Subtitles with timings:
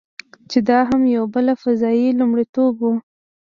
[0.49, 2.85] چې دا هم یو بل فضايي لومړیتوب و.